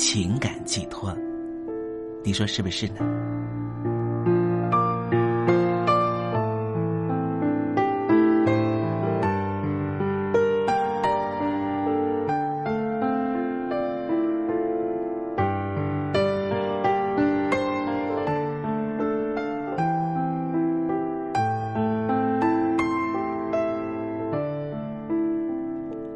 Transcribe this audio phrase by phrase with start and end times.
[0.00, 1.12] 情感寄托，
[2.22, 3.00] 你说是不是呢？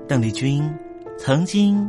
[0.06, 0.62] 邓丽君。
[1.18, 1.88] 曾经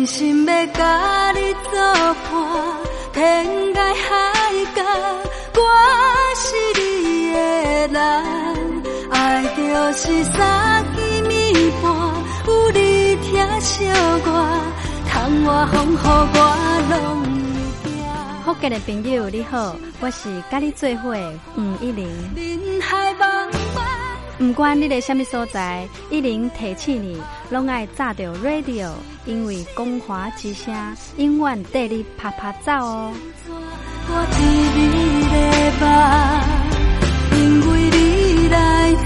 [0.00, 1.78] 真心要甲你作
[2.32, 2.32] 伴，
[3.12, 4.08] 天涯海
[4.74, 4.82] 角，
[5.56, 5.60] 我
[6.36, 6.46] 是
[6.80, 7.38] 你的
[7.88, 8.82] 人。
[9.10, 11.92] 爱就是三更暝半，
[12.46, 13.84] 有你疼惜
[14.24, 14.28] 我，
[15.06, 16.38] 窗外风雨我
[16.88, 16.96] 拢
[17.84, 17.92] 会惊。
[18.42, 21.14] 福建的朋友你好，我是甲你做伙
[21.58, 22.08] 吴一玲。
[22.34, 23.84] 人海茫茫。
[24.38, 28.88] 不管你在什么所在，一零提起你，拢爱炸着 radio，
[29.30, 30.74] 因为光华之声
[31.16, 33.12] 永远带你啪啪走哦。
[34.12, 34.42] 我替
[34.74, 34.80] 你
[35.30, 35.40] 来
[37.38, 37.38] 因
[37.70, 37.98] 为你
[38.48, 38.56] 来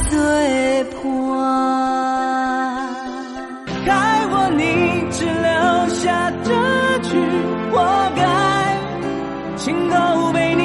[0.09, 0.17] 作
[1.03, 1.05] 伴。
[3.85, 3.93] 该
[4.31, 4.61] 我你
[5.13, 5.53] 只留
[5.95, 6.49] 下这
[7.03, 7.11] 句，
[7.71, 7.75] 活
[8.17, 8.25] 该
[9.59, 9.95] 情都
[10.33, 10.65] 被你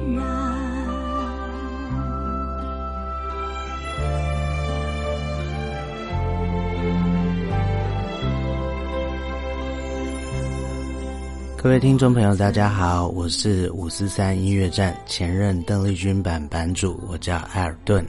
[11.61, 18.03] 各位听众朋友，大家好，我是五四三音乐站前任邓丽君版版主，我叫艾尔顿。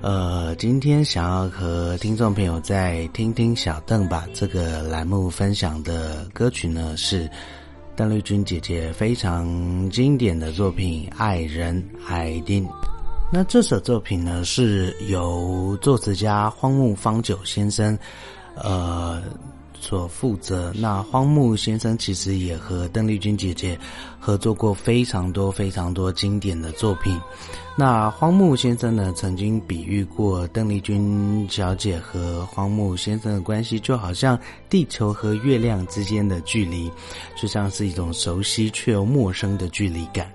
[0.00, 7.28] 呃，今天想要和听众朋友再听听小邓吧这个栏目分享的歌曲呢是。
[7.94, 12.64] 邓丽君姐姐非常经典的作品《爱人海丁》，
[13.30, 17.96] 那这首作品呢是由作词家荒木方久先生，
[18.54, 19.22] 呃
[19.82, 20.72] 所负责。
[20.76, 23.76] 那荒木先生其实也和邓丽君姐姐
[24.20, 27.20] 合作过非常多非常多经典的作品。
[27.76, 34.38] 那荒木先生呢，曾经比喻过邓丽君小姐和荒木先生的关系，就好像
[34.70, 36.90] 地球和月亮之间的距离，
[37.34, 40.30] 就像是一种熟悉却又陌生的距离感。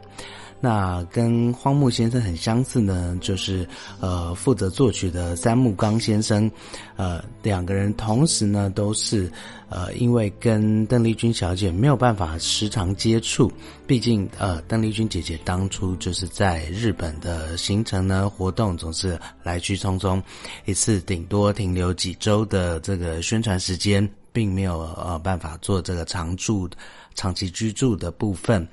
[0.60, 3.68] 那跟荒木先生很相似呢，就是
[4.00, 6.50] 呃负责作曲的三木刚先生，
[6.96, 9.32] 呃两个人同时呢都是
[9.70, 13.52] 呃因为跟邓丽君小姐没有办法时常接触，
[13.86, 20.20] 毕竟呃邓丽君姐姐当初就是在日本的行程呢活动总是来去匆匆，
[20.66, 26.70] 一次顶多停留几周的这个宣传时间，并没有呃办法做这个常住
[27.16, 28.68] 长期居住的部分。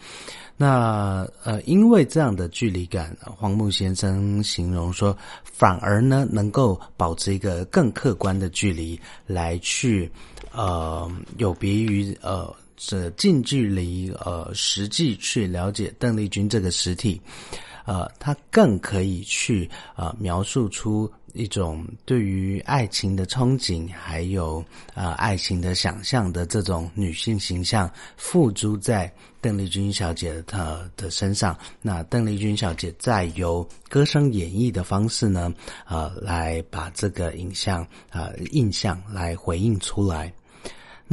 [0.57, 10.09] 那呃，因为这样的距离感，黄木先生形容说，反而呢能够保持一个更客观的距离来去，
[10.53, 17.21] 呃，有别于呃这近距离呃实际去了解邓丽君这个实体，
[17.85, 21.11] 呃，他更可以去呃描述出。
[21.35, 24.65] 一种对于爱情的憧憬，还有
[24.95, 31.59] 呃爱情的想象的这种女性形象，付诸在邓丽君小姐她的身上。
[31.83, 35.53] 那邓丽君小姐再由歌声演绎的方式呢，
[35.87, 40.33] 呃，来把这个影像啊印象来回应出来。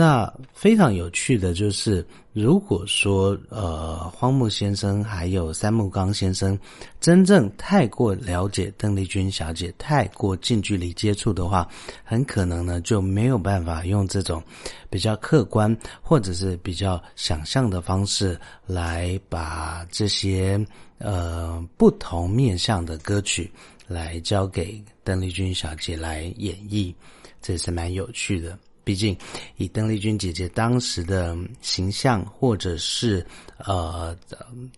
[0.01, 2.03] 那非常有趣的就是，
[2.33, 6.57] 如果说呃荒木先生还有三木刚先生
[6.99, 11.69] 真正太过了解邓丽君小姐，太过近距离接触的话，
[12.03, 14.41] 很可能呢就没有办法用这种
[14.89, 20.59] 比较客观或者是比较想象的方式来把这些
[20.97, 23.51] 呃不同面向的歌曲
[23.85, 26.91] 来交给邓丽君小姐来演绎，
[27.39, 28.57] 这是蛮有趣的。
[28.83, 29.15] 毕竟，
[29.57, 33.25] 以邓丽君姐姐当时的形象，或者是
[33.57, 34.17] 呃，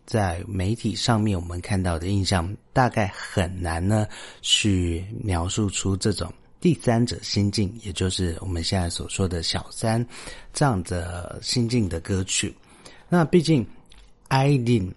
[0.05, 4.05] 在媒体上面我们看到的印象，大概很难呢
[4.41, 10.05] 去描述出这种第三者心境，也就是我们现在所说的小三
[10.51, 12.53] 这样的心境的歌曲。
[13.07, 13.65] 那毕竟，
[14.27, 14.93] 艾琳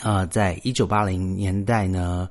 [0.00, 2.28] 啊，在一九八零年代呢。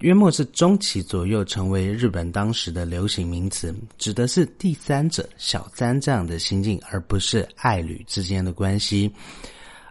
[0.00, 9.10] 约莫是中期左右，成为日本当时的流行名词，指的是第三者小三这样的心境，而不是爱侣之间的关系。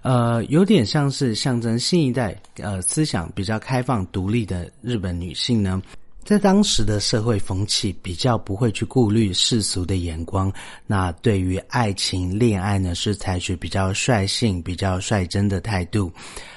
[0.03, 5.81] 呃，有点像是象征新一代呃思想比较开放、独立的日本女性呢，
[6.25, 10.51] 在当时的社会风气比较不会去顾虑世俗的眼光，
[10.85, 16.11] 那对于爱情、恋爱呢，是采取比较率性、比较率真的态度。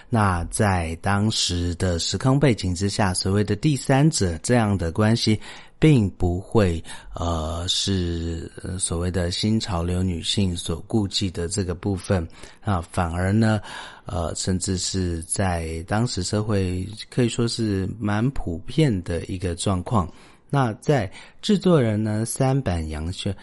[0.08, 5.40] 那在当时的时空背景之下，所谓的第三者这样的关系，
[5.78, 6.82] 并不会
[7.14, 12.26] 呃是所谓的新潮流女性所顾忌的这个部分
[12.60, 13.60] 啊，反而呢，
[14.04, 20.10] 呃，甚至是在当时社会可以说是蛮普遍的一个状况。
[20.48, 21.10] 那在
[21.42, 23.36] 制作人呢，三板洋轩。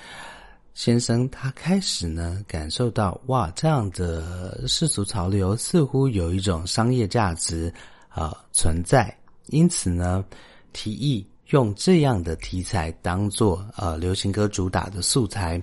[0.74, 7.72] 先生，他开始呢感受到哇，这样的世俗潮流似乎有一种商业价值
[8.10, 9.16] 啊存在，
[9.48, 10.26] 因此呢，
[10.74, 15.62] 提议用这样的题材当做呃流行歌主打的素材，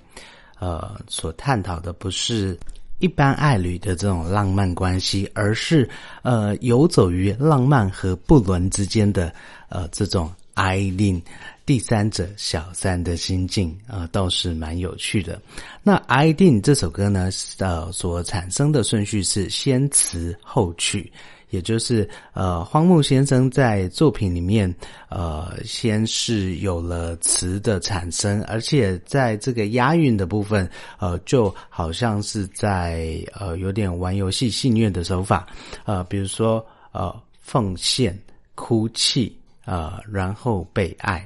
[0.61, 2.57] 呃，所探讨的不是
[3.01, 5.91] 一般爱侣的这种浪漫关系，而是
[6.23, 9.35] 呃游走于浪漫和不伦之间的
[9.69, 11.21] 呃这种爱恋。
[11.67, 15.41] 第三者小三的心境啊，倒是蛮有趣的。
[15.85, 21.13] 那《I d n 这首歌呢，呃，所产生的顺序是先词后曲，
[21.51, 24.75] 也就是呃，荒木先生在作品里面，
[25.11, 35.47] 呃，先是有了词的产生，而且在这个押韵的部分，呃，就好像是在呃，有点玩游戏戏谑的手法，
[35.85, 38.19] 呃，比如说呃，奉献、
[38.57, 39.33] 哭泣
[39.71, 41.25] 呃，然后被爱。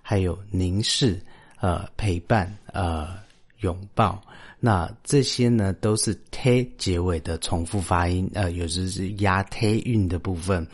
[0.00, 1.20] 还有凝视，
[1.60, 3.18] 呃，陪伴，呃，
[3.58, 4.20] 拥抱，
[4.60, 10.66] 那这些呢，都是 t 结尾的重复发音，呃，有时是压 t 韵的部分，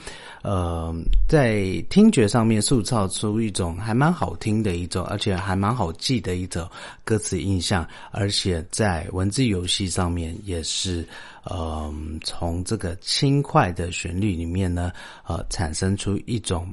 [0.43, 0.93] 呃，
[1.29, 6.69] 在听觉上面塑造出一种还蛮好听的一种，而且还蛮好记的一种
[7.05, 11.07] 歌词印象，而且在文字游戏上面也是，
[11.45, 11.95] 呃，
[12.25, 14.93] 从这个轻快的旋律里面呢，
[15.27, 16.69] 呃，产生出一种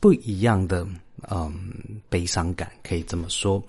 [0.00, 0.86] 不一样的。
[1.30, 1.54] 嗯，
[2.10, 3.62] 悲伤感可以这么说。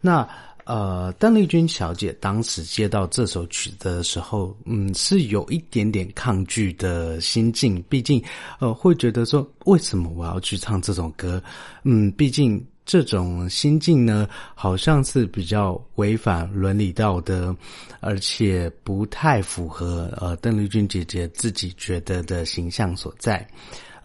[0.00, 0.28] 那
[0.66, 7.80] 呃，邓丽君小姐当时接到这首曲子的时候，嗯，是有一点点抗拒的心境。
[7.88, 8.20] 毕竟，
[8.58, 11.40] 呃，会觉得说，为什么我要去唱这种歌？
[11.84, 17.56] 嗯，毕竟这种心境呢，好像是比较违反伦理道德，
[18.00, 23.48] 而且不太符合呃邓丽君姐姐自己觉得的形象所在。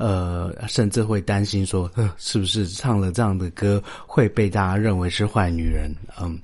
[0.01, 1.87] 呃，甚至会担心说，
[2.17, 5.95] 是不是唱了这样的歌会被大家认为是坏女人？
[6.19, 6.39] 嗯，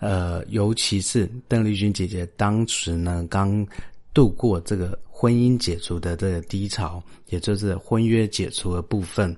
[0.00, 3.64] 呃，尤其是邓丽君姐姐当时呢，刚
[4.12, 9.32] 度过这个婚姻解除的这个低潮，也就是婚约解除的部分。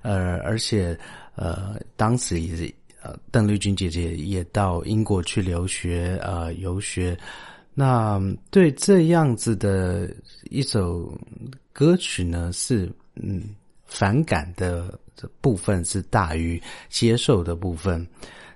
[0.00, 0.98] 呃，而且
[1.34, 7.14] 呃，当时也是呃，邓丽君姐姐也到英国去留学，呃，游学。
[7.74, 8.18] 那
[8.50, 10.08] 对这样子的
[10.48, 11.12] 一首
[11.70, 12.90] 歌曲呢，是。
[13.14, 13.42] 嗯，
[13.86, 14.98] 反感的
[15.40, 18.06] 部分是大于接受的部分。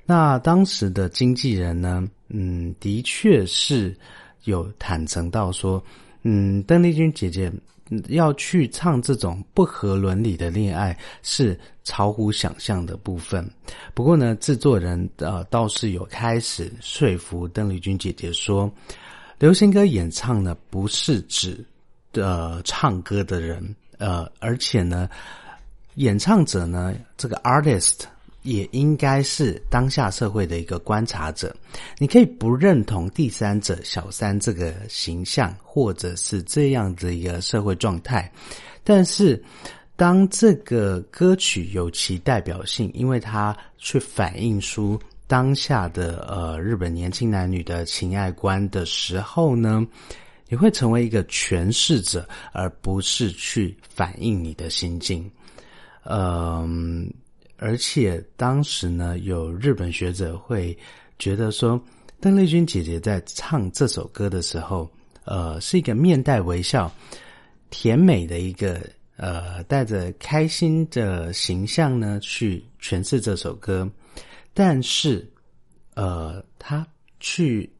[0.07, 3.97] 那当时的经纪人呢，嗯，的确是
[4.45, 5.83] 有坦诚到说，
[6.23, 7.51] 嗯，邓丽君姐姐
[8.09, 13.49] 要去唱这种不合伦理的恋爱，是超乎想象的部分。
[13.95, 18.71] 不过呢，制作人呃倒是有开始说服邓丽君姐姐说，
[19.39, 21.65] 流行歌演唱呢，不是指
[22.13, 23.75] 的唱歌的人。
[24.05, 25.09] 呃，而且呢，
[25.95, 28.01] 演唱者呢，这个 artist
[28.43, 31.57] 也应该是当下社会的一个观察者。
[31.99, 38.31] 你可以不认同第三者小三这个形象，或者是这样的一个社会状态，
[38.83, 39.43] 但是
[39.97, 49.83] 当这个歌曲有其代表性，因为它去反映出当下的呃日本年轻男女的情爱观的时候呢，
[50.49, 55.31] 你会成为一个诠释者，而不是去反映你的心境。
[56.05, 57.11] 嗯，
[57.57, 60.77] 而且当时呢，有日本学者会
[61.19, 61.83] 觉得说，
[62.21, 64.91] 邓丽君姐姐在唱这首歌的时候，
[65.25, 66.93] 呃，是一个面带微笑、
[67.71, 73.91] 甜美的一个呃，带着开心的形象呢，去诠释这首歌。
[74.53, 75.27] 但是，
[75.95, 76.87] 呃，她
[77.19, 77.73] 去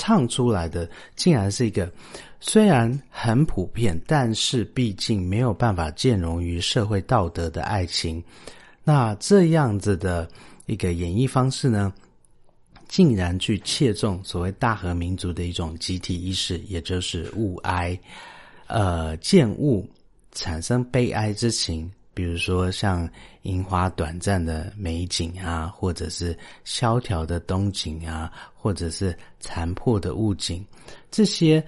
[0.00, 1.92] 唱出来的，竟然是一个
[2.40, 8.24] 虽然很普遍，但是毕竟没有办法兼容于社会道德的爱情。
[8.82, 10.26] 那这样子的
[10.64, 11.92] 一个演绎方式呢，
[12.88, 17.98] 竟然去切中所谓大和民族的一种集体意识，也就是物哀，
[18.68, 19.86] 呃，见物
[20.32, 21.90] 产生悲哀之情。
[22.14, 23.08] 比如说像
[23.42, 30.64] 樱花短暂的美景啊，或者是萧条的冬景啊，或者是残破的物景，
[31.10, 31.64] 这些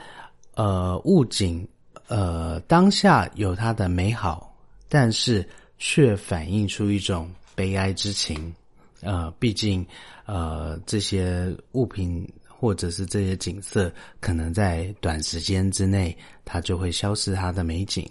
[0.54, 1.66] 呃物景
[2.08, 4.54] 呃当下有它的美好，
[4.88, 5.48] 但是。
[5.84, 8.54] 却反映出一种悲哀之情，
[9.00, 9.84] 呃，毕竟，
[10.26, 18.08] 呃，这些物品或者是这些景色，可能在短时间之内，它就会消失它的美景，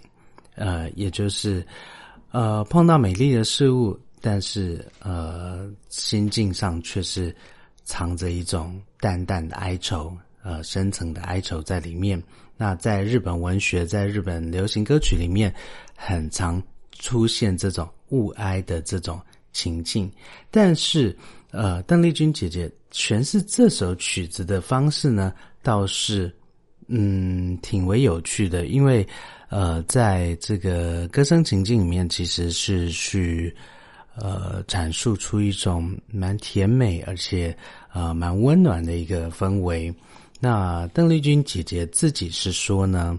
[0.55, 1.65] 呃，也就是，
[2.31, 7.35] 呃，碰到美丽的事物，但是，呃，心境上却是
[7.83, 12.21] 藏着一种淡淡的哀愁，呃，深层的哀愁在里面。
[12.57, 15.53] 那在日本文学，在日本流行歌曲里面，
[15.95, 16.61] 很常。
[16.99, 19.19] 出现这种物哀的这种
[19.53, 20.07] 情境，
[20.51, 21.17] 但是，
[21.49, 26.31] 呃，邓丽君姐姐诠释这首曲子的方式呢，倒是，
[26.91, 28.65] 嗯，挺为有趣的。
[28.67, 29.07] 因为，
[29.49, 33.55] 呃，在这个歌声情境里面，其实是去，
[34.15, 37.55] 呃，阐述出一种蛮甜美而且，
[37.93, 39.93] 呃，蛮温暖的一个氛围。
[40.39, 43.17] 那邓丽君姐姐自己是说呢。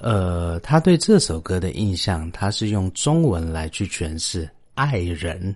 [0.00, 5.54] 呃，她对这首歌的印象，她是用中文来去诠释“爱人”，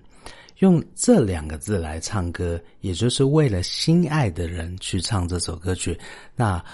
[0.60, 5.98] 用这两个字来唱歌，也就是为了心爱的人去唱这首歌曲。
[6.34, 6.64] 那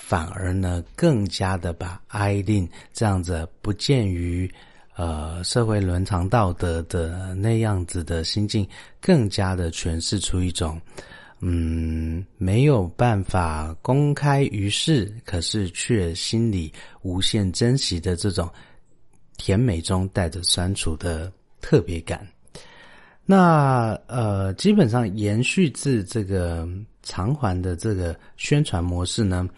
[0.00, 4.50] 反而呢，更加的把爱定这样子不见于
[4.96, 8.66] 呃社会伦常道德的那样子的心境，
[9.00, 10.80] 更加的诠释出一种。
[11.42, 18.50] 嗯，没有办法公开于世，可是却心里无限珍惜的这种
[19.36, 22.26] 甜美中带着酸楚的特别感。
[23.24, 26.68] 那呃，基本上延续自这个
[27.02, 29.48] 偿还的这个宣传模式呢。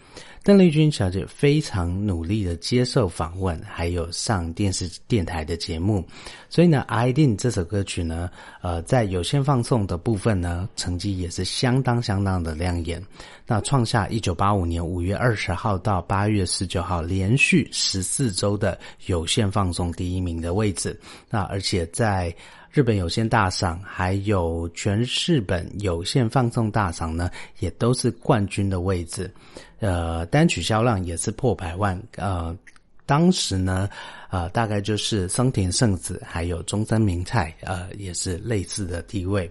[0.45, 6.05] 邓丽君小姐非常努力的接受访问，还有上电视电台的节目，
[6.49, 8.29] 所以呢，《I Did》这首歌曲呢，
[8.61, 13.01] 呃，在有限放送的部分呢，成绩也是相当相当的亮眼。
[13.47, 20.99] 那创下一九八五年五月二十号到八月十九号连续十四周的有限放送第一名的位置。
[21.29, 22.35] 那而且在
[22.73, 29.31] 日本有线大赏，还有全日本有线放送大赏呢，也都是冠军的位置。
[29.79, 32.01] 呃，单曲销量也是破百万。
[32.15, 32.57] 呃，
[33.05, 33.87] 当时呢，
[34.31, 39.49] 呃，大概就是松田圣子还有中森明菜，呃，也是类似的地位。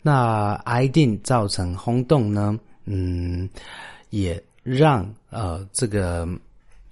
[0.00, 3.50] 那 I 定造成轰动呢，嗯，
[4.10, 6.28] 也让呃这个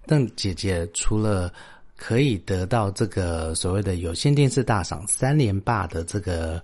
[0.05, 1.53] 邓姐姐除了。
[2.01, 6.61] 可以得到这个所谓的有线电视大赏三连霸的这个，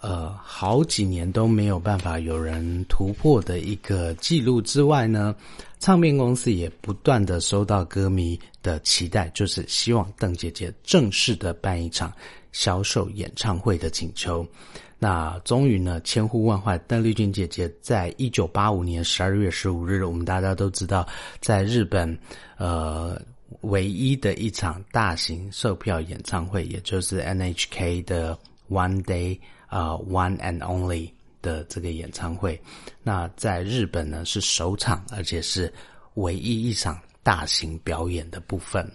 [0.00, 5.36] 呃，好几年都没有办法有人突破的一个记录之外呢，
[5.80, 12.10] 唱片公司也不断的收到歌迷的期待，就是希望邓姐姐正式的办一场
[12.50, 14.46] 销售演唱会的请求。
[14.98, 21.06] 那终于呢，千呼万唤，邓丽君姐姐在一九八五年十二月十五日，我们大家都知道，
[21.38, 22.18] 在日本，
[22.56, 23.20] 呃。
[23.62, 31.10] 唯一的一场大型售票演唱会，也就是 NHK 的 One Day 啊 One and Only
[31.42, 32.60] 的这个演唱会。
[33.02, 35.72] 那在日本呢是首场，而且是
[36.14, 38.90] 唯一一场大型表演的部分。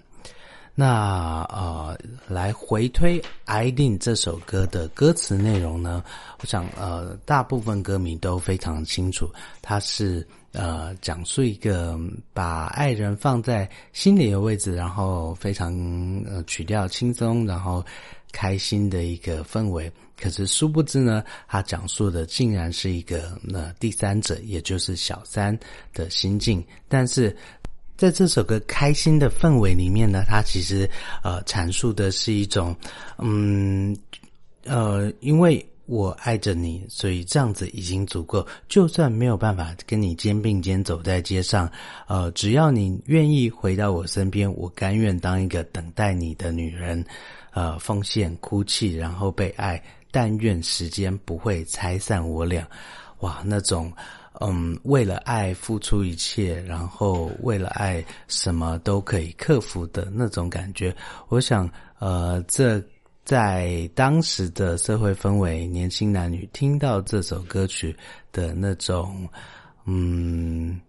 [0.74, 6.04] 那呃，来回推《I d i n 这首歌的歌词内容呢，
[6.41, 9.30] 我想呃，大部分歌迷都非常清楚，
[9.62, 10.28] 它是。
[10.56, 12.00] 呃，讲述一个
[12.34, 15.74] 把爱人放在心里的位置，然后非常
[16.26, 17.86] 呃曲调轻松，然后
[18.32, 19.91] 开心的一个氛围。
[20.18, 25.58] 可是殊不知呢，他讲述的竟然是一个呃第三者，也就是小三
[25.94, 26.63] 的心境。
[26.88, 27.36] 但是
[27.98, 30.89] 在这首歌开心的氛围里面呢，他其实
[31.22, 32.74] 呃阐述的是一种
[33.18, 33.96] 嗯
[34.63, 38.45] 呃，因为我爱着你，所以这样子已经足够。
[38.67, 41.69] 就算没有办法跟你肩并肩走在街上，
[42.08, 47.06] 呃，只要你愿意回到我身边，我甘愿当一个等待你的女人，
[47.52, 49.82] 呃，奉献、哭泣，然后被爱。
[50.12, 52.67] 但愿时间不会拆散我俩。
[53.19, 53.91] 哇，那种。
[54.41, 60.93] 嗯，为了爱付出一切，然后为了爱什么都可以克服的那种感觉，
[61.30, 61.69] 我想，
[62.00, 62.84] 呃，这
[63.26, 67.94] 在当时的社会氛围，年轻男女听到这首歌曲
[68.32, 69.28] 的那种，
[69.86, 70.80] 嗯，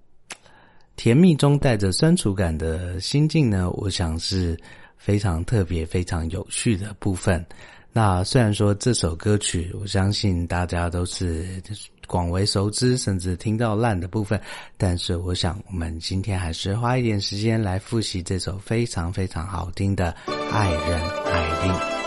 [0.97, 4.55] 甜蜜中带着酸楚感的心境呢，我想是
[4.99, 7.45] 非常特别、非常有趣的部分。
[7.91, 11.63] 那虽然说这首歌曲，我相信大家都是
[12.07, 14.39] 广为熟知，甚至听到烂的部分，
[14.77, 20.15] 但是我想我们今天还是花一点时间来复习这首非常非常好听的
[20.53, 22.06] 《爱人爱令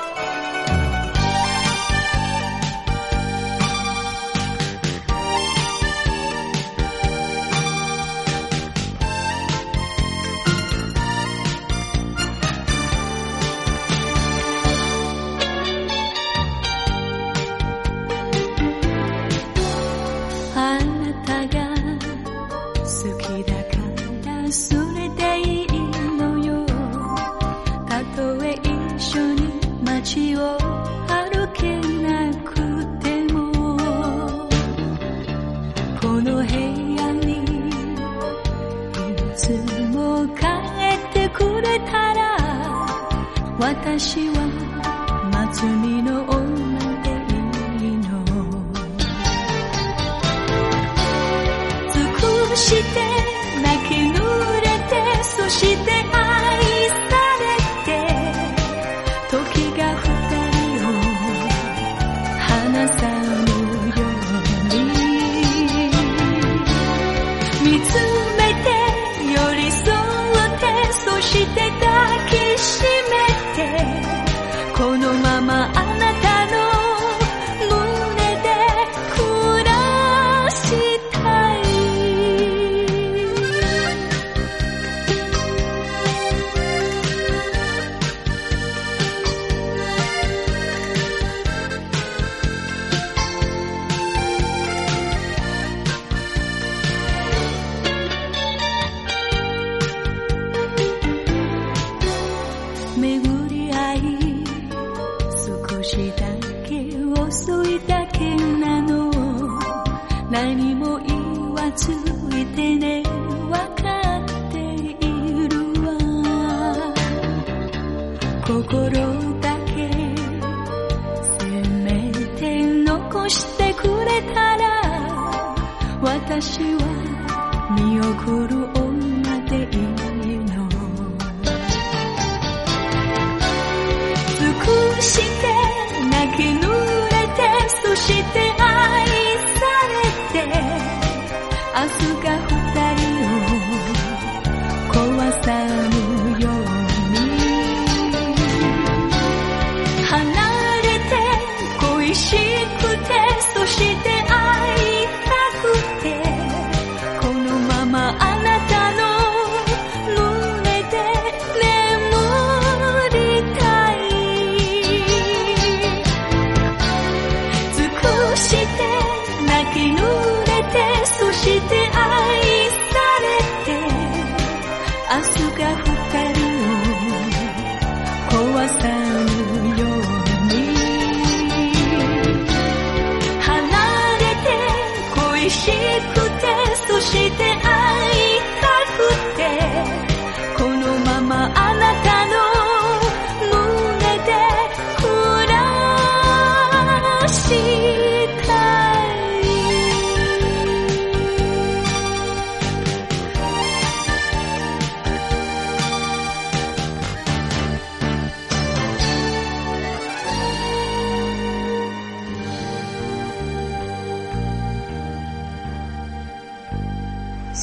[36.01, 37.71] この部屋にい
[39.35, 39.51] つ
[39.91, 42.37] も帰ってくれたら
[43.59, 46.25] 私は松見の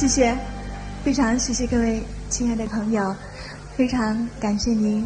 [0.07, 0.37] 谢谢，
[1.03, 3.13] 非常谢谢各位亲爱的朋友，
[3.75, 5.05] 非常感谢您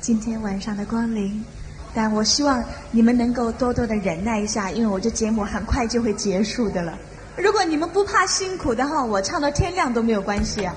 [0.00, 1.44] 今天晚上的光临。
[1.92, 6.96] 但我希望你们能够多多的忍耐一下，因为我这节目很快就会结束的了。
[7.36, 10.72] 如果你们不怕辛苦的话，我唱到天亮都没有关系啊，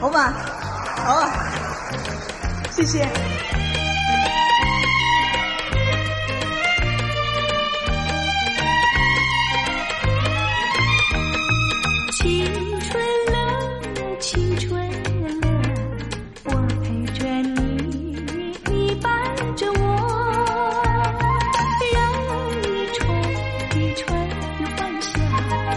[0.00, 0.34] 好吧？
[1.04, 1.24] 好，
[2.72, 3.06] 谢谢。